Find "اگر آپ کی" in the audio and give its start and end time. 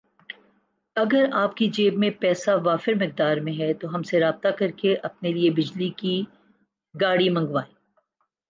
0.95-1.67